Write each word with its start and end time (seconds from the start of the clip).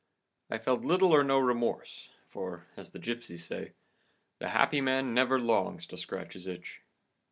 I 0.49 0.57
felt 0.57 0.81
little 0.81 1.13
or 1.13 1.23
no 1.23 1.37
remorse, 1.37 2.09
for, 2.27 2.65
as 2.75 2.89
the 2.89 2.97
gipsies 2.97 3.45
say, 3.45 3.73
'The 4.39 4.49
happy 4.49 4.81
man 4.81 5.13
never 5.13 5.39
longs 5.39 5.85
to 5.85 5.95
scratch 5.95 6.33
his 6.33 6.47
itch. 6.47 6.81